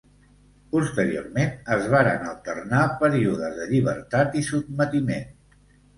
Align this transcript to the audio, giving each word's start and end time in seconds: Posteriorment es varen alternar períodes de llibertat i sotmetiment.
Posteriorment 0.69 1.51
es 1.75 1.85
varen 1.95 2.25
alternar 2.29 2.81
períodes 3.03 3.55
de 3.59 3.69
llibertat 3.75 4.37
i 4.41 4.45
sotmetiment. 4.49 5.29